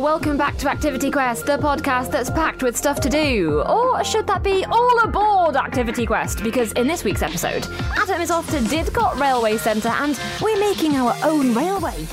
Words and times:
welcome 0.00 0.38
back 0.38 0.56
to 0.56 0.70
Activity 0.70 1.10
Quest, 1.10 1.44
the 1.44 1.58
podcast 1.58 2.10
that's 2.10 2.30
packed 2.30 2.62
with 2.62 2.74
stuff 2.74 3.02
to 3.02 3.10
do. 3.10 3.60
Or 3.66 4.02
should 4.02 4.26
that 4.28 4.42
be 4.42 4.64
all 4.64 4.98
aboard 5.00 5.56
Activity 5.56 6.06
Quest? 6.06 6.42
Because 6.42 6.72
in 6.72 6.86
this 6.86 7.04
week's 7.04 7.20
episode, 7.20 7.66
Adam 7.96 8.22
is 8.22 8.30
off 8.30 8.48
to 8.48 8.56
Didcot 8.60 9.20
Railway 9.20 9.58
Centre 9.58 9.90
and 9.90 10.18
we're 10.40 10.58
making 10.58 10.96
our 10.96 11.14
own 11.22 11.54
railway. 11.54 12.06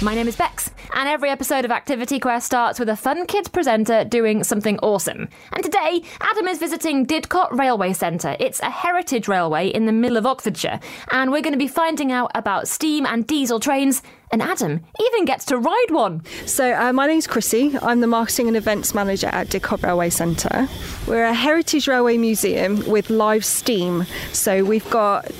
My 0.00 0.14
name 0.14 0.28
is 0.28 0.36
Bex, 0.36 0.70
and 0.94 1.08
every 1.08 1.28
episode 1.28 1.64
of 1.64 1.70
Activity 1.70 2.20
Quest 2.20 2.46
starts 2.46 2.78
with 2.78 2.88
a 2.88 2.96
fun 2.96 3.26
kids 3.26 3.48
presenter 3.48 4.04
doing 4.04 4.44
something 4.44 4.78
awesome. 4.78 5.28
And 5.52 5.62
today, 5.62 6.02
Adam 6.20 6.46
is 6.46 6.58
visiting 6.58 7.04
Didcot 7.04 7.50
Railway 7.50 7.92
Centre. 7.92 8.36
It's 8.38 8.60
a 8.60 8.70
heritage 8.70 9.26
railway 9.26 9.68
in 9.68 9.86
the 9.86 9.92
middle 9.92 10.16
of 10.16 10.24
Oxfordshire, 10.24 10.78
and 11.10 11.32
we're 11.32 11.42
going 11.42 11.52
to 11.52 11.58
be 11.58 11.68
finding 11.68 12.12
out 12.12 12.30
about 12.34 12.68
steam 12.68 13.06
and 13.06 13.26
diesel 13.26 13.58
trains. 13.58 14.02
And 14.30 14.42
Adam 14.42 14.80
even 15.00 15.24
gets 15.26 15.44
to 15.46 15.58
ride 15.58 15.90
one. 15.90 16.22
So, 16.46 16.72
uh, 16.74 16.92
my 16.92 17.06
name's 17.06 17.26
Chrissy. 17.26 17.76
I'm 17.82 18.00
the 18.00 18.08
marketing 18.08 18.48
and 18.48 18.56
events 18.56 18.94
manager 18.94 19.28
at 19.28 19.48
Didcot 19.48 19.82
Railway 19.82 20.10
Centre. 20.10 20.68
We're 21.06 21.24
a 21.24 21.34
heritage 21.34 21.86
railway 21.86 22.16
museum 22.16 22.84
with 22.88 23.10
live 23.10 23.44
steam. 23.44 24.06
So, 24.32 24.64
we've 24.64 24.88
got 24.90 25.30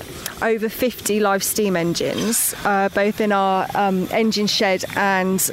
over 0.41 0.69
50 0.69 1.19
live 1.19 1.43
steam 1.43 1.75
engines, 1.75 2.53
uh, 2.65 2.89
both 2.89 3.21
in 3.21 3.31
our 3.31 3.67
um, 3.75 4.07
engine 4.11 4.47
shed 4.47 4.83
and 4.95 5.51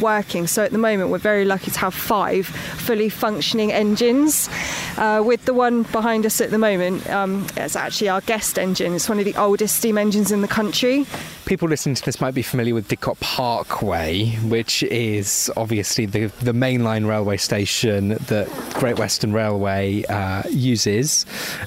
working. 0.00 0.46
So 0.46 0.64
at 0.64 0.72
the 0.72 0.78
moment, 0.78 1.10
we're 1.10 1.18
very 1.18 1.44
lucky 1.44 1.70
to 1.70 1.78
have 1.78 1.94
five 1.94 2.46
fully 2.46 3.08
functioning 3.08 3.72
engines. 3.72 4.48
Uh, 4.96 5.22
with 5.24 5.44
the 5.44 5.54
one 5.54 5.82
behind 5.84 6.26
us 6.26 6.40
at 6.40 6.50
the 6.50 6.58
moment, 6.58 7.08
um, 7.10 7.46
it's 7.56 7.76
actually 7.76 8.08
our 8.08 8.20
guest 8.22 8.58
engine. 8.58 8.94
It's 8.94 9.08
one 9.08 9.18
of 9.18 9.24
the 9.24 9.36
oldest 9.36 9.76
steam 9.76 9.98
engines 9.98 10.32
in 10.32 10.42
the 10.42 10.48
country. 10.48 11.06
People 11.46 11.68
listening 11.68 11.94
to 11.94 12.04
this 12.04 12.20
might 12.20 12.34
be 12.34 12.42
familiar 12.42 12.74
with 12.74 12.88
Didcot 12.88 13.20
Parkway, 13.20 14.30
which 14.48 14.82
is 14.82 15.48
obviously 15.56 16.04
the, 16.04 16.26
the 16.40 16.50
mainline 16.50 17.08
railway 17.08 17.36
station 17.36 18.08
that 18.08 18.48
Great 18.80 18.98
Western 18.98 19.32
Railway 19.32 20.02
uh, 20.06 20.42
uses. 20.50 21.24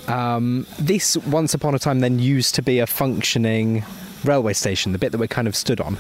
Um, 0.09 0.67
this, 0.80 1.16
once 1.16 1.54
upon 1.54 1.76
a 1.76 1.80
time, 1.80 2.02
then 2.02 2.20
used 2.20 2.56
to 2.56 2.62
be 2.62 2.80
a 2.80 2.88
functioning 2.88 3.86
railway 4.26 4.52
station, 4.52 4.92
the 4.92 4.98
bit 4.98 5.14
that 5.14 5.17
we're 5.17 5.28
kind 5.28 5.48
of 5.48 5.56
stood 5.56 5.80
on. 5.80 5.98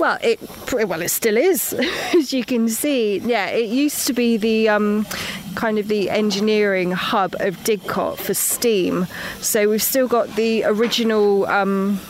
Well, 0.00 0.16
it 0.22 0.40
well 0.72 1.02
it 1.02 1.10
still 1.10 1.36
is, 1.36 1.74
as 2.14 2.32
you 2.32 2.44
can 2.44 2.70
see. 2.70 3.18
Yeah, 3.18 3.48
it 3.48 3.68
used 3.68 4.06
to 4.06 4.14
be 4.14 4.38
the 4.38 4.70
um, 4.70 5.06
kind 5.54 5.78
of 5.78 5.88
the 5.88 6.08
engineering 6.08 6.92
hub 6.92 7.34
of 7.40 7.58
Didcot 7.58 8.16
for 8.16 8.32
steam. 8.32 9.06
So 9.40 9.68
we've 9.68 9.82
still 9.82 10.08
got 10.08 10.34
the 10.34 10.64
original. 10.64 11.44
Um, 11.44 12.00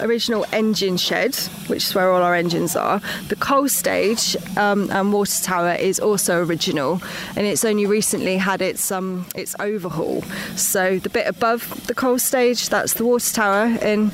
original 0.00 0.44
engine 0.52 0.96
shed, 0.96 1.34
which 1.66 1.84
is 1.84 1.94
where 1.94 2.10
all 2.10 2.22
our 2.22 2.34
engines 2.34 2.76
are. 2.76 3.00
The 3.28 3.36
coal 3.36 3.68
stage 3.68 4.36
um, 4.56 4.90
and 4.90 5.12
water 5.12 5.42
tower 5.42 5.74
is 5.74 5.98
also 5.98 6.44
original, 6.44 7.00
and 7.36 7.46
it's 7.46 7.64
only 7.64 7.86
recently 7.86 8.36
had 8.36 8.62
its 8.62 8.90
um, 8.90 9.26
its 9.34 9.54
overhaul. 9.58 10.22
So 10.56 10.98
the 10.98 11.10
bit 11.10 11.26
above 11.26 11.86
the 11.86 11.94
coal 11.94 12.18
stage, 12.18 12.68
that's 12.68 12.94
the 12.94 13.04
water 13.04 13.32
tower, 13.32 13.76
and 13.82 14.12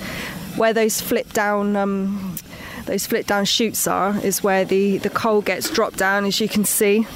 where 0.56 0.72
those 0.72 1.00
flip 1.00 1.32
down. 1.32 1.76
Um, 1.76 2.36
those 2.84 3.06
flip 3.06 3.28
down 3.28 3.44
chutes 3.44 3.86
are 3.86 4.18
is 4.24 4.42
where 4.42 4.64
the, 4.64 4.98
the 4.98 5.08
coal 5.08 5.40
gets 5.40 5.70
dropped 5.70 5.98
down 5.98 6.24
as 6.24 6.40
you 6.40 6.48
can 6.48 6.64
see 6.64 7.06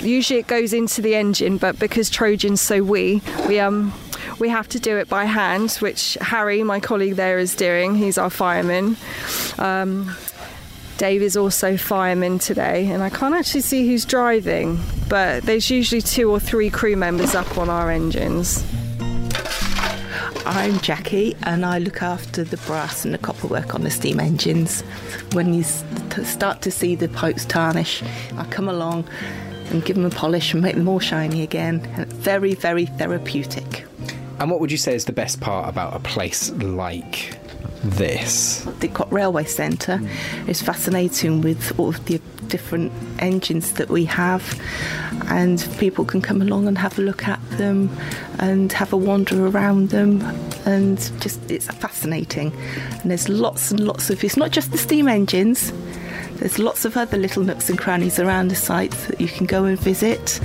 usually 0.00 0.40
it 0.40 0.46
goes 0.46 0.72
into 0.72 1.02
the 1.02 1.14
engine 1.14 1.58
but 1.58 1.78
because 1.78 2.08
trojan's 2.08 2.62
so 2.62 2.82
wee 2.82 3.20
we 3.46 3.60
um 3.60 3.92
we 4.38 4.48
have 4.48 4.68
to 4.68 4.80
do 4.80 4.96
it 4.98 5.08
by 5.08 5.24
hand, 5.24 5.72
which 5.80 6.16
Harry, 6.20 6.62
my 6.62 6.80
colleague 6.80 7.16
there, 7.16 7.38
is 7.38 7.54
doing. 7.54 7.94
He's 7.94 8.18
our 8.18 8.30
fireman. 8.30 8.96
Um, 9.58 10.14
Dave 10.98 11.22
is 11.22 11.36
also 11.36 11.76
fireman 11.76 12.38
today, 12.38 12.86
and 12.90 13.02
I 13.02 13.10
can't 13.10 13.34
actually 13.34 13.62
see 13.62 13.86
who's 13.86 14.04
driving, 14.04 14.80
but 15.08 15.42
there's 15.42 15.70
usually 15.70 16.00
two 16.00 16.30
or 16.30 16.38
three 16.38 16.70
crew 16.70 16.96
members 16.96 17.34
up 17.34 17.58
on 17.58 17.68
our 17.68 17.90
engines. 17.90 18.64
I'm 20.44 20.78
Jackie, 20.80 21.34
and 21.42 21.64
I 21.64 21.78
look 21.78 22.02
after 22.02 22.44
the 22.44 22.56
brass 22.58 23.04
and 23.04 23.14
the 23.14 23.18
copper 23.18 23.46
work 23.46 23.74
on 23.74 23.82
the 23.82 23.90
steam 23.90 24.20
engines. 24.20 24.82
When 25.32 25.54
you 25.54 25.62
start 25.62 26.62
to 26.62 26.70
see 26.70 26.94
the 26.94 27.08
pipes 27.08 27.44
tarnish, 27.44 28.02
I 28.36 28.44
come 28.46 28.68
along 28.68 29.08
and 29.70 29.84
give 29.84 29.96
them 29.96 30.04
a 30.04 30.10
polish 30.10 30.52
and 30.52 30.62
make 30.62 30.76
them 30.76 30.88
all 30.88 31.00
shiny 31.00 31.42
again. 31.42 31.80
Very, 32.08 32.54
very 32.54 32.86
therapeutic. 32.86 33.86
And 34.42 34.50
what 34.50 34.58
would 34.58 34.72
you 34.72 34.76
say 34.76 34.96
is 34.96 35.04
the 35.04 35.12
best 35.12 35.40
part 35.40 35.68
about 35.68 35.94
a 35.94 36.00
place 36.00 36.50
like 36.50 37.38
this? 37.84 38.64
Didcot 38.80 39.08
Railway 39.12 39.44
Centre 39.44 39.98
mm. 39.98 40.48
is 40.48 40.60
fascinating 40.60 41.42
with 41.42 41.78
all 41.78 41.90
of 41.90 42.04
the 42.06 42.20
different 42.48 42.90
engines 43.20 43.74
that 43.74 43.88
we 43.88 44.04
have, 44.06 44.60
and 45.28 45.64
people 45.78 46.04
can 46.04 46.20
come 46.20 46.42
along 46.42 46.66
and 46.66 46.76
have 46.76 46.98
a 46.98 47.02
look 47.02 47.28
at 47.28 47.38
them 47.50 47.88
and 48.40 48.72
have 48.72 48.92
a 48.92 48.96
wander 48.96 49.46
around 49.46 49.90
them, 49.90 50.20
and 50.66 50.98
just 51.20 51.48
it's 51.48 51.68
fascinating. 51.68 52.52
And 53.00 53.12
there's 53.12 53.28
lots 53.28 53.70
and 53.70 53.78
lots 53.78 54.10
of 54.10 54.24
it's 54.24 54.36
not 54.36 54.50
just 54.50 54.72
the 54.72 54.78
steam 54.78 55.06
engines. 55.06 55.72
There's 56.38 56.58
lots 56.58 56.84
of 56.84 56.96
other 56.96 57.16
little 57.16 57.44
nooks 57.44 57.70
and 57.70 57.78
crannies 57.78 58.18
around 58.18 58.48
the 58.48 58.56
site 58.56 58.90
that 59.06 59.20
you 59.20 59.28
can 59.28 59.46
go 59.46 59.66
and 59.66 59.78
visit 59.78 60.40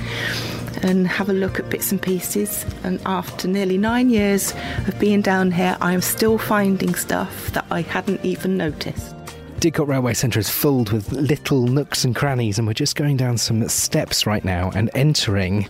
and 0.82 1.06
have 1.06 1.28
a 1.28 1.32
look 1.32 1.58
at 1.58 1.70
bits 1.70 1.92
and 1.92 2.00
pieces. 2.00 2.64
And 2.84 3.00
after 3.06 3.48
nearly 3.48 3.78
nine 3.78 4.10
years 4.10 4.54
of 4.86 4.98
being 4.98 5.20
down 5.20 5.50
here, 5.50 5.76
I 5.80 5.92
am 5.92 6.00
still 6.00 6.38
finding 6.38 6.94
stuff 6.94 7.52
that 7.52 7.66
I 7.70 7.82
hadn't 7.82 8.24
even 8.24 8.56
noticed. 8.56 9.14
Didcot 9.60 9.88
Railway 9.88 10.14
Centre 10.14 10.38
is 10.38 10.48
filled 10.48 10.92
with 10.92 11.10
little 11.10 11.66
nooks 11.66 12.04
and 12.04 12.14
crannies, 12.14 12.58
and 12.58 12.66
we're 12.66 12.74
just 12.74 12.94
going 12.94 13.16
down 13.16 13.38
some 13.38 13.68
steps 13.68 14.24
right 14.24 14.44
now 14.44 14.70
and 14.72 14.88
entering 14.94 15.68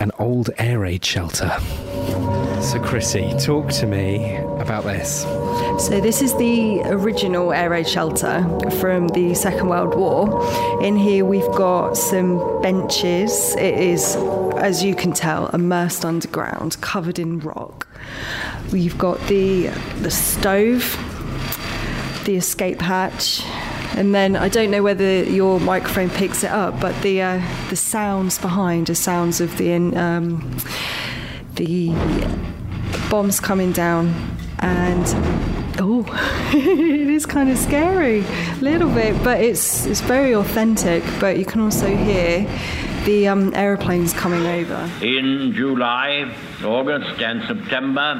an 0.00 0.12
old 0.18 0.50
air 0.58 0.80
raid 0.80 1.04
shelter. 1.04 1.50
So, 2.60 2.80
Chrissy, 2.82 3.34
talk 3.38 3.70
to 3.74 3.86
me 3.86 4.36
about 4.36 4.84
this. 4.84 5.22
So, 5.86 6.00
this 6.00 6.22
is 6.22 6.36
the 6.36 6.80
original 6.86 7.52
air 7.52 7.70
raid 7.70 7.88
shelter 7.88 8.42
from 8.80 9.08
the 9.08 9.34
Second 9.34 9.68
World 9.68 9.94
War. 9.94 10.82
In 10.82 10.96
here, 10.96 11.24
we've 11.24 11.50
got 11.52 11.96
some 11.96 12.60
benches. 12.60 13.54
It 13.56 13.74
is, 13.74 14.16
as 14.56 14.82
you 14.82 14.94
can 14.94 15.12
tell, 15.12 15.48
immersed 15.48 16.04
underground, 16.04 16.80
covered 16.80 17.18
in 17.18 17.38
rock. 17.40 17.86
We've 18.72 18.98
got 18.98 19.20
the 19.28 19.68
the 20.02 20.10
stove, 20.10 20.96
the 22.24 22.36
escape 22.36 22.80
hatch, 22.80 23.42
and 23.96 24.14
then 24.14 24.36
I 24.36 24.48
don't 24.48 24.70
know 24.70 24.82
whether 24.82 25.24
your 25.24 25.60
microphone 25.60 26.10
picks 26.10 26.44
it 26.44 26.50
up, 26.50 26.80
but 26.80 27.00
the 27.02 27.22
uh, 27.22 27.42
the 27.70 27.76
sounds 27.76 28.38
behind 28.38 28.90
are 28.90 28.94
sounds 28.94 29.40
of 29.40 29.56
the 29.58 29.74
um, 29.74 30.56
the 31.54 31.92
bombs 33.10 33.40
coming 33.40 33.72
down, 33.72 34.14
and 34.60 35.04
oh, 35.80 36.04
it 36.54 37.08
is 37.08 37.26
kind 37.26 37.50
of 37.50 37.58
scary, 37.58 38.20
a 38.20 38.58
little 38.60 38.90
bit, 38.90 39.22
but 39.22 39.40
it's 39.40 39.86
it's 39.86 40.00
very 40.00 40.34
authentic. 40.34 41.02
But 41.20 41.38
you 41.38 41.44
can 41.44 41.60
also 41.60 41.94
hear 41.94 42.46
the 43.04 43.28
um, 43.28 43.54
aeroplanes 43.54 44.12
coming 44.12 44.46
over. 44.46 44.90
In 45.00 45.52
July, 45.54 46.34
August, 46.62 47.20
and 47.20 47.42
September 47.46 48.16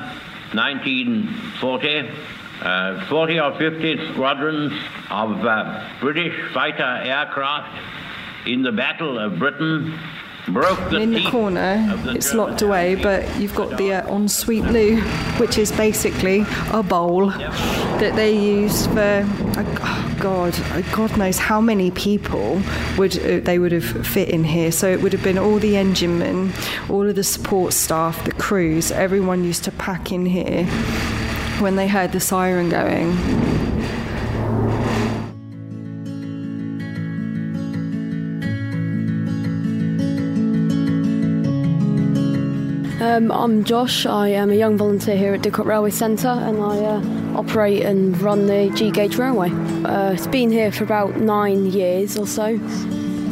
1940. 0.54 2.37
Uh, 2.62 3.06
40 3.06 3.40
or 3.40 3.56
50 3.56 4.12
squadrons 4.12 4.72
of 5.10 5.44
uh, 5.44 5.88
British 6.00 6.34
fighter 6.52 7.00
aircraft 7.04 7.78
in 8.46 8.62
the 8.62 8.72
Battle 8.72 9.18
of 9.18 9.38
Britain 9.38 9.96
broke 10.48 10.90
the 10.90 10.96
in 10.96 11.12
the 11.12 11.30
corner. 11.30 11.76
the 12.04 12.14
it's 12.14 12.32
locked 12.32 12.62
away 12.62 12.94
but 12.94 13.22
you've 13.38 13.54
got 13.54 13.76
the 13.76 13.92
uh, 13.92 14.14
ensuite 14.14 14.64
loo 14.64 14.96
which 15.36 15.58
is 15.58 15.70
basically 15.72 16.44
a 16.72 16.82
bowl 16.82 17.28
that 17.28 18.12
they 18.16 18.34
use 18.34 18.86
for 18.86 19.24
oh 19.58 20.16
god 20.18 20.58
uh, 20.72 20.80
god 20.96 21.14
knows 21.18 21.38
how 21.38 21.60
many 21.60 21.90
people 21.90 22.60
would 22.96 23.16
uh, 23.18 23.40
they 23.40 23.58
would 23.58 23.72
have 23.72 24.06
fit 24.06 24.30
in 24.30 24.42
here. 24.44 24.72
So 24.72 24.90
it 24.90 25.02
would 25.02 25.12
have 25.12 25.22
been 25.22 25.38
all 25.38 25.58
the 25.58 25.76
engine 25.76 26.18
men 26.18 26.52
all 26.88 27.06
of 27.06 27.14
the 27.14 27.24
support 27.24 27.72
staff 27.72 28.24
the 28.24 28.32
crews 28.32 28.90
everyone 28.90 29.44
used 29.44 29.64
to 29.64 29.72
pack 29.72 30.10
in 30.12 30.26
here 30.26 30.66
when 31.60 31.76
they 31.76 31.88
heard 31.88 32.12
the 32.12 32.20
siren 32.20 32.68
going. 32.68 33.10
Um, 43.00 43.32
I'm 43.32 43.64
Josh. 43.64 44.06
I 44.06 44.28
am 44.28 44.50
a 44.50 44.54
young 44.54 44.76
volunteer 44.76 45.16
here 45.16 45.34
at 45.34 45.40
Didcot 45.40 45.64
Railway 45.64 45.90
Centre 45.90 46.28
and 46.28 46.58
I 46.58 46.78
uh, 46.78 47.38
operate 47.38 47.82
and 47.82 48.20
run 48.20 48.46
the 48.46 48.70
G 48.76 48.90
Gauge 48.90 49.16
Railway. 49.16 49.50
Uh, 49.84 50.12
it's 50.12 50.26
been 50.28 50.50
here 50.50 50.70
for 50.70 50.84
about 50.84 51.16
nine 51.16 51.66
years 51.66 52.16
or 52.16 52.26
so. 52.26 52.58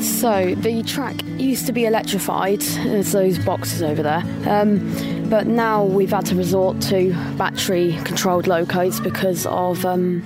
So 0.00 0.54
the 0.56 0.82
track 0.82 1.16
used 1.36 1.66
to 1.66 1.72
be 1.72 1.84
electrified, 1.84 2.60
there's 2.60 3.12
those 3.12 3.38
boxes 3.38 3.82
over 3.82 4.02
there. 4.02 4.22
Um, 4.46 5.15
but 5.28 5.46
now 5.46 5.84
we've 5.84 6.10
had 6.10 6.26
to 6.26 6.34
resort 6.34 6.80
to 6.82 7.12
battery 7.36 7.98
controlled 8.04 8.46
locos 8.46 9.00
because 9.00 9.46
of 9.46 9.84
um, 9.84 10.22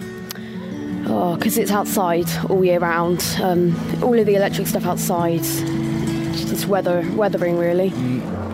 Oh, 1.07 1.35
because 1.35 1.59
it's 1.59 1.73
outside 1.73 2.29
all 2.49 2.65
year 2.65 2.79
round. 2.79 3.25
Um, 3.43 3.75
all 4.03 4.17
of 4.17 4.27
the 4.27 4.37
electric 4.37 4.69
stuff 4.69 4.87
outside. 4.87 5.43
Just 5.43 6.67
weather, 6.67 7.05
weathering 7.17 7.59
really. 7.59 7.89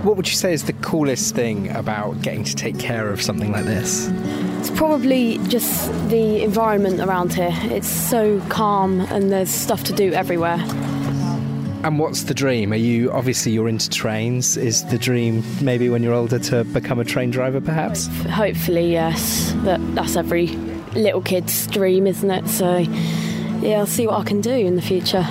What 0.05 0.17
would 0.17 0.29
you 0.29 0.35
say 0.35 0.53
is 0.53 0.65
the 0.65 0.73
coolest 0.75 1.35
thing 1.35 1.69
about 1.71 2.23
getting 2.23 2.45
to 2.45 2.55
take 2.55 2.79
care 2.79 3.11
of 3.11 3.21
something 3.21 3.53
like 3.53 3.65
this? 3.65 4.09
It's 4.61 4.71
probably 4.71 5.39
just 5.49 5.91
the 6.09 6.43
environment 6.43 7.01
around 7.01 7.35
here. 7.35 7.53
It's 7.53 7.89
so 7.89 8.41
calm 8.49 9.01
and 9.01 9.31
there's 9.31 9.51
stuff 9.51 9.85
to 9.85 9.93
do 9.93 10.13
everywhere. 10.13 10.59
And 11.87 12.00
what's 12.00 12.25
the 12.25 12.35
dream? 12.35 12.73
Are 12.73 12.77
you 12.77 13.12
obviously 13.12 13.53
you're 13.53 13.69
into 13.69 13.88
trains? 13.88 14.56
Is 14.56 14.85
the 14.87 14.99
dream 14.99 15.44
maybe 15.62 15.88
when 15.88 16.03
you're 16.03 16.15
older 16.15 16.41
to 16.41 16.65
become 16.65 16.99
a 16.99 17.05
train 17.05 17.31
driver, 17.31 17.61
perhaps? 17.61 18.09
Hopefully, 18.25 18.91
yes. 18.91 19.55
That's 19.62 20.17
every 20.17 20.49
little 20.97 21.21
kid's 21.21 21.69
dream, 21.69 22.09
isn't 22.09 22.29
it? 22.29 22.49
So, 22.49 22.79
yeah, 23.61 23.79
I'll 23.79 23.87
see 23.87 24.05
what 24.05 24.21
I 24.21 24.25
can 24.25 24.41
do 24.41 24.50
in 24.50 24.75
the 24.75 24.83
future. 24.83 25.25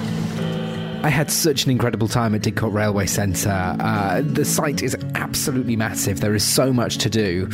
I 1.06 1.10
had 1.10 1.30
such 1.30 1.66
an 1.66 1.70
incredible 1.70 2.08
time 2.08 2.34
at 2.34 2.42
Didcot 2.42 2.74
Railway 2.74 3.06
Centre. 3.06 3.78
Uh, 3.80 4.24
the 4.26 4.44
site 4.44 4.82
is 4.82 4.98
absolutely 5.14 5.76
massive. 5.76 6.20
There 6.20 6.34
is 6.34 6.44
so 6.44 6.74
much 6.74 6.98
to 6.98 7.12
do. 7.12 7.48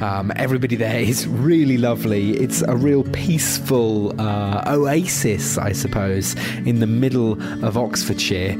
Um, 0.00 0.32
everybody 0.34 0.74
there 0.74 0.98
is 0.98 1.24
really 1.28 1.78
lovely. 1.78 2.32
It's 2.32 2.62
a 2.62 2.76
real 2.76 3.04
peaceful 3.04 4.20
uh, 4.20 4.64
oasis, 4.66 5.56
I 5.56 5.70
suppose, 5.70 6.34
in 6.66 6.80
the 6.80 6.88
middle 6.88 7.40
of 7.64 7.78
Oxfordshire. 7.78 8.56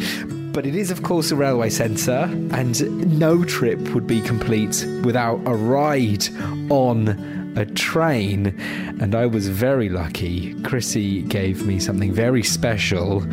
But 0.52 0.64
it 0.64 0.76
is, 0.76 0.92
of 0.92 1.02
course, 1.02 1.32
a 1.32 1.36
railway 1.36 1.68
centre, 1.68 2.30
and 2.52 3.18
no 3.18 3.44
trip 3.44 3.80
would 3.94 4.06
be 4.06 4.20
complete 4.20 4.86
without 5.02 5.40
a 5.44 5.56
ride 5.56 6.24
on 6.70 7.36
a 7.56 7.66
train, 7.66 8.54
and 9.00 9.14
I 9.14 9.26
was 9.26 9.48
very 9.48 9.88
lucky. 9.88 10.54
Chrissy 10.62 11.22
gave 11.22 11.66
me 11.66 11.80
something 11.80 12.12
very 12.12 12.42
special, 12.42 13.26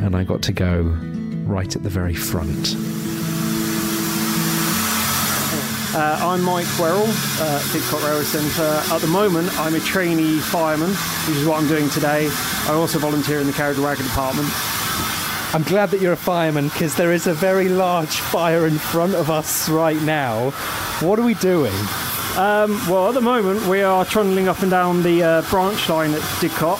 and 0.00 0.16
I 0.16 0.24
got 0.24 0.42
to 0.42 0.52
go 0.52 0.82
right 1.44 1.74
at 1.74 1.82
the 1.82 1.90
very 1.90 2.14
front. 2.14 2.74
Uh, 5.92 6.18
I'm 6.22 6.42
Mike 6.42 6.66
Werrell 6.78 7.08
uh, 7.40 7.56
at 7.56 7.62
Didcot 7.72 8.04
Railway 8.04 8.24
Centre. 8.24 8.94
At 8.94 9.00
the 9.00 9.08
moment, 9.08 9.50
I'm 9.58 9.74
a 9.74 9.80
trainee 9.80 10.38
fireman, 10.38 10.90
which 10.90 11.36
is 11.36 11.46
what 11.46 11.60
I'm 11.60 11.68
doing 11.68 11.90
today. 11.90 12.30
I 12.66 12.72
also 12.72 12.98
volunteer 12.98 13.40
in 13.40 13.46
the 13.46 13.52
carriage 13.52 13.78
wagon 13.78 14.06
department. 14.06 14.48
I'm 15.52 15.64
glad 15.64 15.90
that 15.90 16.00
you're 16.00 16.12
a 16.12 16.16
fireman 16.16 16.68
because 16.68 16.94
there 16.94 17.12
is 17.12 17.26
a 17.26 17.34
very 17.34 17.68
large 17.68 18.20
fire 18.20 18.66
in 18.66 18.78
front 18.78 19.14
of 19.14 19.30
us 19.30 19.68
right 19.68 20.00
now. 20.02 20.50
What 21.00 21.18
are 21.18 21.24
we 21.24 21.34
doing? 21.34 21.74
Um, 22.36 22.80
well, 22.88 23.08
at 23.08 23.14
the 23.14 23.20
moment, 23.20 23.66
we 23.66 23.82
are 23.82 24.04
trundling 24.04 24.46
up 24.46 24.62
and 24.62 24.70
down 24.70 25.02
the 25.02 25.22
uh, 25.22 25.42
branch 25.50 25.88
line 25.88 26.14
at 26.14 26.20
Didcot, 26.38 26.78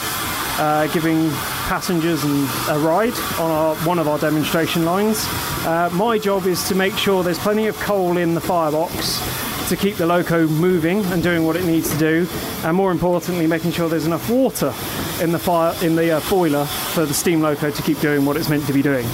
uh, 0.61 0.87
giving 0.93 1.31
passengers 1.71 2.25
and 2.25 2.49
a 2.69 2.77
ride 2.81 3.15
on 3.39 3.49
our, 3.49 3.77
one 3.87 4.01
of 4.01 4.09
our 4.09 4.19
demonstration 4.19 4.85
lines. 4.85 5.25
Uh, 5.65 5.89
my 5.93 6.19
job 6.19 6.45
is 6.47 6.67
to 6.67 6.75
make 6.75 6.93
sure 6.97 7.23
there's 7.23 7.39
plenty 7.39 7.69
of 7.69 7.79
coal 7.79 8.17
in 8.17 8.35
the 8.35 8.41
firebox 8.41 9.21
to 9.69 9.77
keep 9.77 9.95
the 9.95 10.05
loco 10.05 10.49
moving 10.49 11.05
and 11.13 11.23
doing 11.23 11.47
what 11.47 11.55
it 11.55 11.65
needs 11.65 11.89
to 11.89 11.97
do, 11.97 12.27
and 12.65 12.77
more 12.77 12.91
importantly, 12.91 13.47
making 13.47 13.71
sure 13.71 13.89
there's 13.89 14.05
enough 14.05 14.29
water 14.29 14.75
in 15.23 15.31
the 15.31 15.39
fire 15.39 15.73
in 15.81 15.95
the 15.95 16.11
uh, 16.11 16.21
boiler 16.29 16.65
for 16.65 17.07
the 17.07 17.15
steam 17.15 17.41
loco 17.41 17.71
to 17.71 17.83
keep 17.83 18.01
doing 18.01 18.25
what 18.25 18.37
it's 18.37 18.49
meant 18.49 18.67
to 18.67 18.73
be 18.73 18.83
doing. 18.83 19.07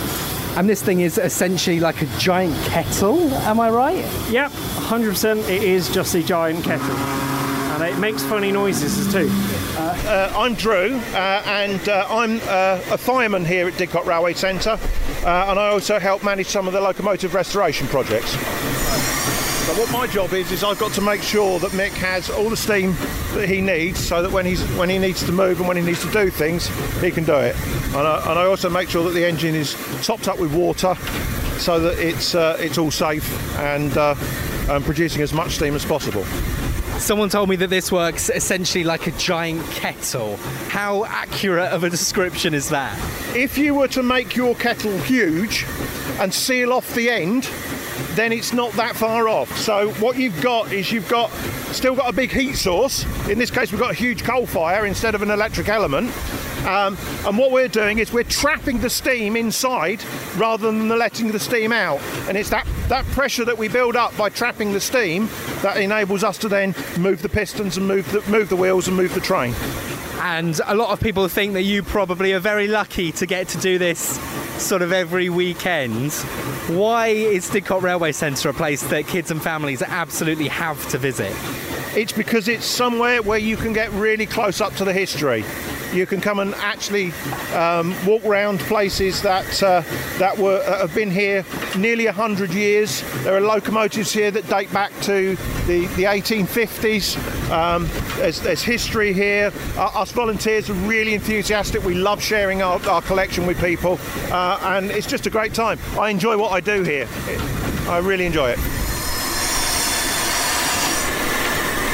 And 0.56 0.66
this 0.66 0.80
thing 0.80 1.00
is 1.00 1.18
essentially 1.18 1.78
like 1.78 2.00
a 2.00 2.06
giant 2.16 2.56
kettle, 2.68 3.20
am 3.44 3.60
I 3.60 3.68
right? 3.68 4.30
Yep, 4.30 4.50
100% 4.50 5.46
it 5.50 5.62
is 5.62 5.92
just 5.92 6.14
a 6.14 6.22
giant 6.22 6.64
kettle. 6.64 6.96
And 6.96 7.82
it 7.82 7.98
makes 7.98 8.22
funny 8.22 8.50
noises 8.50 9.12
too. 9.12 9.28
Uh, 10.04 10.32
I'm 10.37 10.54
Drew, 10.54 10.94
uh, 10.94 11.43
and 11.46 11.88
uh, 11.88 12.06
I'm 12.08 12.40
uh, 12.44 12.81
a 12.93 12.98
fireman 12.98 13.44
here 13.44 13.66
at 13.66 13.75
Didcot 13.75 14.04
Railway 14.04 14.34
Centre, 14.34 14.78
uh, 15.25 15.46
and 15.48 15.58
I 15.58 15.69
also 15.69 15.98
help 15.98 16.22
manage 16.22 16.46
some 16.46 16.66
of 16.66 16.72
the 16.72 16.81
locomotive 16.81 17.34
restoration 17.34 17.88
projects. 17.88 18.31
So 18.31 19.72
what 19.75 19.90
my 19.90 20.06
job 20.06 20.32
is 20.32 20.52
is 20.52 20.62
I've 20.62 20.78
got 20.78 20.93
to 20.93 21.00
make 21.00 21.22
sure 21.22 21.58
that 21.58 21.72
Mick 21.72 21.90
has 21.90 22.31
all 22.31 22.48
the 22.50 22.56
steam 22.56 22.94
that 23.34 23.48
he 23.48 23.60
needs, 23.60 23.98
so 23.98 24.22
that 24.22 24.31
when 24.31 24.46
he's 24.46 24.62
when 24.76 24.88
he 24.88 24.98
needs 24.98 25.25
to 25.26 25.32
move 25.32 25.58
and 25.58 25.66
when 25.66 25.76
he 25.76 25.82
needs 25.82 26.02
to 26.02 26.10
do 26.12 26.31
things, 26.31 26.69
he 27.00 27.10
can 27.10 27.25
do 27.25 27.34
it. 27.34 27.56
And 27.87 28.06
I, 28.06 28.31
and 28.31 28.38
I 28.38 28.44
also 28.44 28.70
make 28.70 28.88
sure 28.88 29.02
that 29.04 29.14
the 29.14 29.25
engine 29.25 29.56
is 29.56 29.75
topped 30.06 30.28
up 30.28 30.38
with 30.38 30.54
water, 30.54 30.94
so 31.58 31.81
that 31.81 31.99
it's 31.99 32.34
uh, 32.34 32.56
it's 32.60 32.78
all 32.78 32.92
safe 32.92 33.26
and 33.58 33.96
and 33.96 34.84
producing 34.84 35.22
as 35.22 35.32
much 35.32 35.56
steam 35.56 35.75
as 35.75 35.84
possible. 35.84 36.25
Someone 36.98 37.28
told 37.28 37.48
me 37.48 37.56
that 37.56 37.70
this 37.70 37.93
works 37.93 38.31
essentially 38.31 38.82
like 38.82 39.06
a 39.06 39.12
giant 39.12 39.64
kettle. 39.70 40.37
How 40.69 41.04
accurate 41.04 41.70
of 41.72 41.84
a 41.84 41.90
description 41.90 42.54
is 42.54 42.69
that? 42.70 42.98
If 43.37 43.58
you 43.58 43.75
were 43.75 43.88
to 43.88 44.02
make 44.02 44.34
your 44.34 44.54
kettle 44.56 44.96
huge 44.98 45.64
and 46.19 46.32
seal 46.32 46.72
off 46.72 46.93
the 46.94 47.10
end, 47.10 47.48
then 48.14 48.32
it's 48.32 48.52
not 48.52 48.72
that 48.72 48.96
far 48.96 49.28
off. 49.28 49.56
So 49.58 49.90
what 49.94 50.16
you've 50.16 50.40
got 50.40 50.72
is 50.72 50.90
you've 50.90 51.08
got 51.08 51.31
still 51.72 51.94
got 51.94 52.08
a 52.08 52.16
big 52.16 52.31
heat 52.31 52.54
source. 52.54 53.04
In 53.28 53.38
this 53.38 53.50
case, 53.50 53.70
we've 53.70 53.81
got 53.81 53.90
a 53.90 53.94
huge 53.94 54.25
coal 54.25 54.46
fire 54.46 54.87
instead 54.87 55.14
of 55.14 55.22
an 55.22 55.31
electric 55.31 55.69
element. 55.69 56.10
Um, 56.66 56.96
and 57.25 57.38
what 57.38 57.52
we're 57.52 57.69
doing 57.69 57.99
is 57.99 58.12
we're 58.12 58.25
trapping 58.25 58.81
the 58.81 58.90
steam 58.90 59.37
inside 59.37 60.02
rather 60.37 60.66
than 60.66 60.88
letting 60.88 61.31
the 61.31 61.38
steam 61.38 61.70
out. 61.70 62.00
And 62.28 62.37
it's 62.37 62.50
that, 62.50 62.66
that 62.88 63.04
pressure 63.06 63.44
that 63.44 63.58
we 63.58 63.68
build 63.68 63.96
up 63.96 64.16
by 64.16 64.28
trapping 64.28 64.72
the 64.72 64.80
steam 64.80 65.28
that 65.62 65.76
enables 65.76 66.22
us 66.22 66.38
to 66.38 66.48
then 66.48 66.74
move 66.98 67.22
the 67.22 67.28
pistons 67.28 67.76
and 67.76 67.86
move 67.86 68.10
the, 68.12 68.20
move 68.30 68.48
the 68.48 68.56
wheels 68.56 68.86
and 68.86 68.96
move 68.96 69.12
the 69.14 69.20
train. 69.20 69.54
And 70.20 70.60
a 70.66 70.74
lot 70.74 70.90
of 70.90 71.00
people 71.00 71.28
think 71.28 71.52
that 71.54 71.62
you 71.62 71.82
probably 71.82 72.32
are 72.32 72.38
very 72.38 72.68
lucky 72.68 73.12
to 73.12 73.26
get 73.26 73.48
to 73.48 73.58
do 73.58 73.78
this 73.78 74.18
sort 74.62 74.82
of 74.82 74.92
every 74.92 75.28
weekend. 75.28 76.12
Why 76.68 77.08
is 77.08 77.50
Didcot 77.50 77.82
Railway 77.82 78.12
Centre 78.12 78.48
a 78.48 78.54
place 78.54 78.82
that 78.84 79.06
kids 79.06 79.30
and 79.30 79.42
families 79.42 79.82
absolutely 79.82 80.48
have 80.48 80.88
to 80.88 80.98
visit? 80.98 81.32
It's 81.96 82.12
because 82.12 82.48
it's 82.48 82.66
somewhere 82.66 83.22
where 83.22 83.38
you 83.38 83.56
can 83.56 83.72
get 83.72 83.90
really 83.92 84.26
close 84.26 84.60
up 84.60 84.74
to 84.76 84.84
the 84.84 84.92
history. 84.92 85.44
You 85.96 86.04
can 86.04 86.20
come 86.20 86.40
and 86.40 86.54
actually 86.56 87.12
um, 87.54 87.94
walk 88.04 88.22
around 88.26 88.60
places 88.60 89.22
that 89.22 89.62
uh, 89.62 89.81
that 90.19 90.37
were 90.37 90.58
uh, 90.58 90.81
have 90.81 90.94
been 90.94 91.10
here 91.10 91.43
nearly 91.78 92.04
hundred 92.04 92.52
years. 92.52 93.02
There 93.25 93.34
are 93.34 93.40
locomotives 93.40 94.12
here 94.12 94.31
that 94.31 94.46
date 94.46 94.70
back 94.75 94.93
to 95.02 95.37
the, 95.66 95.87
the 95.96 96.04
1850s. 96.04 97.16
Um, 97.50 97.88
there's, 98.19 98.43
there's, 98.43 98.62
history 98.62 99.14
here. 99.14 99.50
Us 99.78 100.12
volunteers 100.12 100.68
are 100.68 100.75
really 100.75 101.14
enthusiastic. 101.14 101.82
We 101.82 101.94
love 101.94 102.23
sharing 102.23 102.61
our, 102.61 102.78
our 102.90 103.00
collection 103.00 103.47
with 103.47 103.59
people, 103.59 103.99
uh, 104.30 104.59
and 104.62 104.90
it's 104.90 105.06
just 105.06 105.26
a 105.26 105.30
great 105.30 105.54
time. 105.54 105.78
I 105.99 106.11
enjoy 106.11 106.37
what 106.37 106.52
I 106.52 106.61
do 106.61 106.82
here. 106.82 107.09
I 107.88 108.00
really 108.02 108.26
enjoy 108.26 108.50
it. 108.50 108.59
Is 108.59 108.64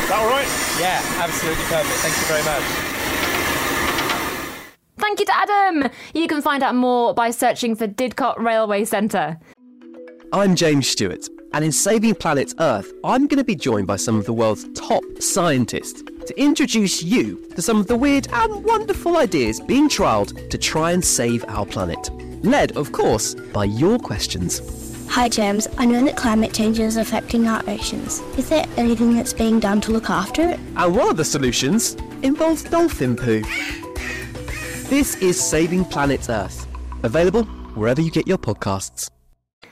that 0.09 0.19
all 0.19 0.29
right? 0.29 0.49
Yeah, 0.81 1.01
absolutely 1.23 1.65
perfect. 1.67 2.01
Thank 2.01 2.17
you 2.17 2.25
very 2.27 2.43
much. 2.43 2.92
Thank 5.03 5.19
you 5.19 5.27
to 5.27 5.37
Adam. 5.37 5.91
You 6.15 6.29
can 6.29 6.41
find 6.41 6.63
out 6.63 6.77
more 6.77 7.13
by 7.13 7.33
searching 7.33 7.75
for 7.75 7.89
Didcot 7.89 8.39
Railway 8.39 8.85
Centre. 8.85 9.37
I'm 10.33 10.55
James 10.55 10.87
Stewart, 10.87 11.29
and 11.53 11.65
in 11.65 11.73
Saving 11.73 12.15
Planet 12.15 12.55
Earth, 12.61 12.93
I'm 13.03 13.27
going 13.27 13.39
to 13.39 13.45
be 13.45 13.57
joined 13.57 13.89
by 13.89 13.97
some 13.97 14.17
of 14.17 14.27
the 14.27 14.33
world's 14.33 14.69
top 14.75 15.03
scientists 15.19 16.03
to 16.03 16.41
introduce 16.41 17.03
you 17.03 17.45
to 17.57 17.61
some 17.61 17.81
of 17.81 17.89
the 17.89 17.97
weird 17.97 18.29
and 18.33 18.65
wonderful 18.65 19.17
ideas 19.17 19.59
being 19.59 19.89
trialled 19.89 20.49
to 20.49 20.57
try 20.57 20.93
and 20.93 21.05
save 21.05 21.45
our 21.49 21.67
planet. 21.67 22.09
Led, 22.45 22.77
of 22.77 22.93
course, 22.93 23.35
by 23.35 23.65
your 23.65 23.99
questions. 23.99 24.61
Hi, 25.11 25.29
James. 25.29 25.67
I 25.79 25.85
know 25.85 26.05
that 26.05 26.17
climate 26.17 26.55
change 26.55 26.79
is 26.79 26.97
affecting 26.97 27.49
our 27.49 27.69
oceans. 27.69 28.21
Is 28.39 28.49
there 28.49 28.67
anything 28.77 29.17
that's 29.17 29.33
being 29.33 29.59
done 29.59 29.81
to 29.81 29.91
look 29.91 30.11
after 30.11 30.43
it? 30.51 30.61
And 30.77 30.97
one 30.97 31.09
of 31.09 31.17
the 31.17 31.25
solutions 31.25 31.97
involves 32.23 32.63
dolphin 32.63 33.17
poo. 33.17 33.43
This 34.89 35.17
is 35.23 35.41
Saving 35.41 35.85
Planet 35.87 36.29
Earth, 36.29 36.67
available 37.03 37.45
wherever 37.75 38.01
you 38.03 38.11
get 38.11 38.27
your 38.27 38.37
podcasts. 38.37 39.09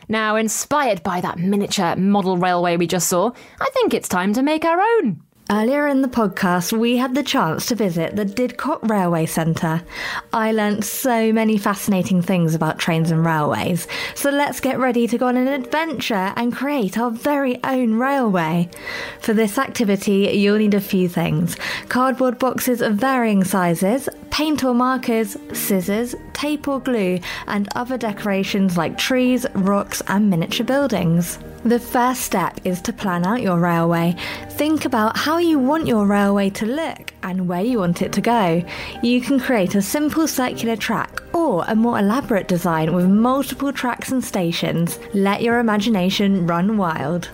Now, 0.08 0.36
inspired 0.36 1.02
by 1.02 1.20
that 1.20 1.38
miniature 1.38 1.94
model 1.96 2.38
railway 2.38 2.76
we 2.76 2.86
just 2.86 3.08
saw, 3.08 3.30
I 3.60 3.68
think 3.74 3.92
it's 3.92 4.08
time 4.08 4.32
to 4.32 4.42
make 4.42 4.64
our 4.64 4.80
own. 4.80 5.20
Earlier 5.52 5.88
in 5.88 6.00
the 6.00 6.06
podcast, 6.06 6.72
we 6.72 6.96
had 6.96 7.16
the 7.16 7.24
chance 7.24 7.66
to 7.66 7.74
visit 7.74 8.14
the 8.14 8.24
Didcot 8.24 8.88
Railway 8.88 9.26
Centre. 9.26 9.82
I 10.32 10.52
learnt 10.52 10.84
so 10.84 11.32
many 11.32 11.58
fascinating 11.58 12.22
things 12.22 12.54
about 12.54 12.78
trains 12.78 13.10
and 13.10 13.26
railways, 13.26 13.88
so 14.14 14.30
let's 14.30 14.60
get 14.60 14.78
ready 14.78 15.08
to 15.08 15.18
go 15.18 15.26
on 15.26 15.36
an 15.36 15.48
adventure 15.48 16.32
and 16.36 16.54
create 16.54 16.96
our 16.98 17.10
very 17.10 17.58
own 17.64 17.94
railway. 17.94 18.70
For 19.22 19.34
this 19.34 19.58
activity, 19.58 20.30
you'll 20.38 20.58
need 20.58 20.74
a 20.74 20.80
few 20.80 21.08
things 21.08 21.56
cardboard 21.88 22.38
boxes 22.38 22.80
of 22.80 22.94
varying 22.94 23.42
sizes, 23.42 24.08
paint 24.30 24.62
or 24.62 24.72
markers, 24.72 25.36
scissors, 25.52 26.14
tape 26.32 26.68
or 26.68 26.78
glue, 26.78 27.18
and 27.48 27.68
other 27.74 27.98
decorations 27.98 28.76
like 28.76 28.96
trees, 28.96 29.46
rocks, 29.54 30.00
and 30.06 30.30
miniature 30.30 30.64
buildings. 30.64 31.40
The 31.64 31.78
first 31.78 32.22
step 32.22 32.58
is 32.64 32.80
to 32.82 32.92
plan 32.92 33.26
out 33.26 33.42
your 33.42 33.58
railway. 33.58 34.16
Think 34.52 34.86
about 34.86 35.18
how 35.18 35.36
you 35.36 35.58
want 35.58 35.86
your 35.86 36.06
railway 36.06 36.48
to 36.50 36.64
look 36.64 37.12
and 37.22 37.46
where 37.46 37.60
you 37.60 37.78
want 37.80 38.00
it 38.00 38.12
to 38.12 38.22
go. 38.22 38.64
You 39.02 39.20
can 39.20 39.38
create 39.38 39.74
a 39.74 39.82
simple 39.82 40.26
circular 40.26 40.76
track 40.76 41.20
or 41.34 41.64
a 41.68 41.76
more 41.76 41.98
elaborate 41.98 42.48
design 42.48 42.94
with 42.94 43.06
multiple 43.08 43.74
tracks 43.74 44.10
and 44.10 44.24
stations. 44.24 44.98
Let 45.12 45.42
your 45.42 45.58
imagination 45.58 46.46
run 46.46 46.78
wild. 46.78 47.28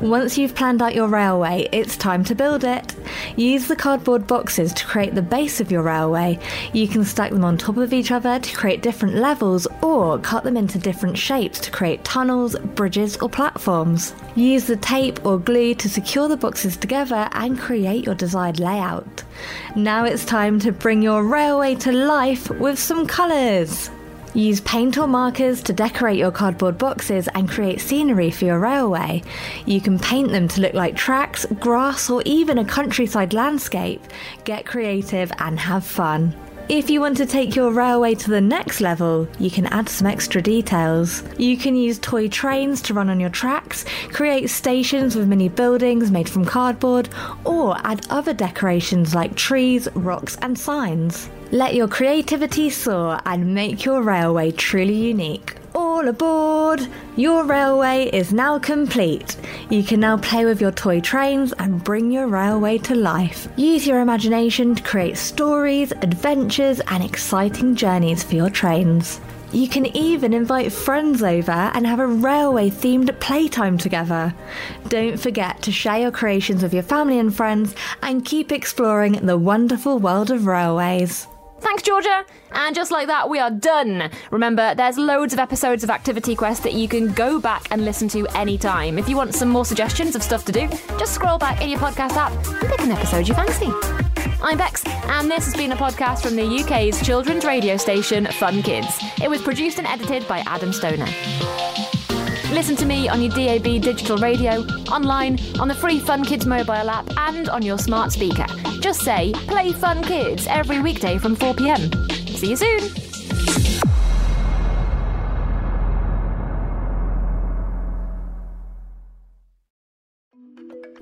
Once 0.00 0.38
you've 0.38 0.54
planned 0.54 0.80
out 0.80 0.94
your 0.94 1.08
railway, 1.08 1.68
it's 1.72 1.94
time 1.94 2.24
to 2.24 2.34
build 2.34 2.64
it. 2.64 2.96
Use 3.36 3.68
the 3.68 3.76
cardboard 3.76 4.26
boxes 4.26 4.72
to 4.72 4.86
create 4.86 5.14
the 5.14 5.20
base 5.20 5.60
of 5.60 5.70
your 5.70 5.82
railway. 5.82 6.38
You 6.72 6.88
can 6.88 7.04
stack 7.04 7.32
them 7.32 7.44
on 7.44 7.58
top 7.58 7.76
of 7.76 7.92
each 7.92 8.10
other 8.10 8.38
to 8.38 8.56
create 8.56 8.80
different 8.80 9.16
levels 9.16 9.66
or 9.82 10.18
cut 10.18 10.42
them 10.42 10.56
into 10.56 10.78
different 10.78 11.18
shapes 11.18 11.60
to 11.60 11.70
create 11.70 12.02
tunnels, 12.02 12.58
bridges, 12.74 13.18
or 13.18 13.28
platforms. 13.28 14.14
Use 14.36 14.64
the 14.64 14.76
tape 14.76 15.26
or 15.26 15.38
glue 15.38 15.74
to 15.74 15.88
secure 15.90 16.28
the 16.28 16.36
boxes 16.36 16.78
together 16.78 17.28
and 17.32 17.58
create 17.58 18.06
your 18.06 18.14
desired 18.14 18.58
layout. 18.58 19.22
Now 19.76 20.04
it's 20.04 20.24
time 20.24 20.58
to 20.60 20.72
bring 20.72 21.02
your 21.02 21.24
railway 21.24 21.74
to 21.74 21.92
life 21.92 22.48
with 22.48 22.78
some 22.78 23.06
colours. 23.06 23.90
Use 24.34 24.60
paint 24.60 24.96
or 24.96 25.08
markers 25.08 25.60
to 25.64 25.72
decorate 25.72 26.16
your 26.16 26.30
cardboard 26.30 26.78
boxes 26.78 27.28
and 27.34 27.48
create 27.48 27.80
scenery 27.80 28.30
for 28.30 28.44
your 28.44 28.60
railway. 28.60 29.22
You 29.66 29.80
can 29.80 29.98
paint 29.98 30.30
them 30.30 30.46
to 30.48 30.60
look 30.60 30.74
like 30.74 30.94
tracks, 30.94 31.44
grass, 31.58 32.08
or 32.08 32.22
even 32.24 32.58
a 32.58 32.64
countryside 32.64 33.32
landscape. 33.32 34.02
Get 34.44 34.66
creative 34.66 35.32
and 35.38 35.58
have 35.58 35.84
fun. 35.84 36.36
If 36.68 36.88
you 36.88 37.00
want 37.00 37.16
to 37.16 37.26
take 37.26 37.56
your 37.56 37.72
railway 37.72 38.14
to 38.14 38.30
the 38.30 38.40
next 38.40 38.80
level, 38.80 39.26
you 39.40 39.50
can 39.50 39.66
add 39.66 39.88
some 39.88 40.06
extra 40.06 40.40
details. 40.40 41.24
You 41.36 41.56
can 41.56 41.74
use 41.74 41.98
toy 41.98 42.28
trains 42.28 42.80
to 42.82 42.94
run 42.94 43.10
on 43.10 43.18
your 43.18 43.30
tracks, 43.30 43.84
create 44.12 44.48
stations 44.48 45.16
with 45.16 45.26
mini 45.26 45.48
buildings 45.48 46.12
made 46.12 46.28
from 46.28 46.44
cardboard, 46.44 47.08
or 47.44 47.76
add 47.84 48.06
other 48.08 48.32
decorations 48.32 49.16
like 49.16 49.34
trees, 49.34 49.88
rocks, 49.96 50.36
and 50.42 50.56
signs. 50.56 51.28
Let 51.52 51.74
your 51.74 51.88
creativity 51.88 52.70
soar 52.70 53.18
and 53.26 53.52
make 53.52 53.84
your 53.84 54.02
railway 54.02 54.52
truly 54.52 54.94
unique. 54.94 55.56
All 55.74 56.06
aboard! 56.06 56.86
Your 57.16 57.42
railway 57.42 58.08
is 58.12 58.32
now 58.32 58.60
complete. 58.60 59.36
You 59.68 59.82
can 59.82 59.98
now 59.98 60.16
play 60.16 60.44
with 60.44 60.60
your 60.60 60.70
toy 60.70 61.00
trains 61.00 61.52
and 61.54 61.82
bring 61.82 62.12
your 62.12 62.28
railway 62.28 62.78
to 62.78 62.94
life. 62.94 63.48
Use 63.56 63.84
your 63.84 63.98
imagination 63.98 64.76
to 64.76 64.82
create 64.84 65.18
stories, 65.18 65.90
adventures, 65.90 66.80
and 66.86 67.02
exciting 67.02 67.74
journeys 67.74 68.22
for 68.22 68.36
your 68.36 68.50
trains. 68.50 69.20
You 69.50 69.66
can 69.66 69.86
even 69.96 70.32
invite 70.32 70.72
friends 70.72 71.20
over 71.20 71.50
and 71.50 71.84
have 71.84 71.98
a 71.98 72.06
railway 72.06 72.70
themed 72.70 73.18
playtime 73.18 73.76
together. 73.76 74.32
Don't 74.86 75.18
forget 75.18 75.62
to 75.62 75.72
share 75.72 75.98
your 75.98 76.12
creations 76.12 76.62
with 76.62 76.72
your 76.72 76.84
family 76.84 77.18
and 77.18 77.34
friends 77.34 77.74
and 78.04 78.24
keep 78.24 78.52
exploring 78.52 79.14
the 79.26 79.36
wonderful 79.36 79.98
world 79.98 80.30
of 80.30 80.46
railways. 80.46 81.26
Thanks, 81.60 81.82
Georgia. 81.82 82.24
And 82.52 82.74
just 82.74 82.90
like 82.90 83.06
that, 83.06 83.28
we 83.28 83.38
are 83.38 83.50
done. 83.50 84.10
Remember, 84.30 84.74
there's 84.74 84.98
loads 84.98 85.32
of 85.32 85.38
episodes 85.38 85.84
of 85.84 85.90
Activity 85.90 86.34
Quest 86.34 86.62
that 86.64 86.72
you 86.72 86.88
can 86.88 87.12
go 87.12 87.38
back 87.38 87.68
and 87.70 87.84
listen 87.84 88.08
to 88.08 88.26
anytime. 88.36 88.98
If 88.98 89.08
you 89.08 89.16
want 89.16 89.34
some 89.34 89.48
more 89.48 89.64
suggestions 89.64 90.16
of 90.16 90.22
stuff 90.22 90.44
to 90.46 90.52
do, 90.52 90.68
just 90.98 91.14
scroll 91.14 91.38
back 91.38 91.62
in 91.62 91.68
your 91.68 91.78
podcast 91.78 92.16
app 92.16 92.32
and 92.32 92.68
pick 92.68 92.80
an 92.80 92.90
episode 92.90 93.28
you 93.28 93.34
fancy. 93.34 93.70
I'm 94.42 94.56
Bex, 94.56 94.82
and 94.86 95.30
this 95.30 95.44
has 95.44 95.54
been 95.54 95.72
a 95.72 95.76
podcast 95.76 96.22
from 96.22 96.34
the 96.34 96.44
UK's 96.44 97.04
children's 97.04 97.44
radio 97.44 97.76
station, 97.76 98.26
Fun 98.26 98.62
Kids. 98.62 98.98
It 99.22 99.28
was 99.28 99.42
produced 99.42 99.78
and 99.78 99.86
edited 99.86 100.26
by 100.26 100.38
Adam 100.46 100.72
Stoner. 100.72 101.08
Listen 102.52 102.74
to 102.76 102.86
me 102.86 103.06
on 103.08 103.20
your 103.20 103.30
DAB 103.32 103.82
digital 103.82 104.16
radio, 104.16 104.62
online, 104.90 105.38
on 105.60 105.68
the 105.68 105.74
free 105.74 106.00
Fun 106.00 106.24
Kids 106.24 106.46
mobile 106.46 106.90
app, 106.90 107.06
and 107.18 107.48
on 107.50 107.62
your 107.62 107.78
smart 107.78 108.12
speaker. 108.12 108.46
Just 108.80 109.02
say, 109.02 109.32
play 109.46 109.72
Fun 109.72 110.02
Kids 110.02 110.46
every 110.46 110.80
weekday 110.80 111.18
from 111.18 111.36
4pm. 111.36 112.10
See 112.30 112.50
you 112.50 112.56
soon! 112.56 112.90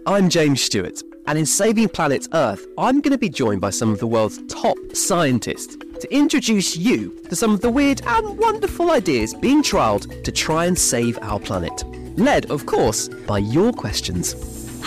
I'm 0.07 0.29
James 0.29 0.61
Stewart, 0.61 1.03
and 1.29 1.39
in 1.39 1.47
Saving 1.47 1.89
Planet 1.89 2.27
Earth, 2.33 2.67
I'm 2.79 3.01
going 3.01 3.13
to 3.13 3.19
be 3.19 3.29
joined 3.29 3.61
by 3.61 3.71
some 3.71 3.93
of 3.93 4.01
the 4.01 4.07
world's 4.09 4.41
top 4.49 4.77
scientists 4.93 5.77
to 5.77 6.13
introduce 6.13 6.77
you 6.77 7.23
to 7.29 7.37
some 7.37 7.53
of 7.53 7.61
the 7.61 7.71
weird 7.71 8.01
and 8.05 8.39
wonderful 8.39 8.91
ideas 8.91 9.35
being 9.35 9.63
trialled 9.63 10.25
to 10.25 10.33
try 10.33 10.65
and 10.65 10.77
save 10.77 11.17
our 11.23 11.39
planet. 11.39 11.85
Led, 12.19 12.51
of 12.51 12.67
course, 12.67 13.09
by 13.09 13.39
your 13.39 13.73
questions. 13.73 14.58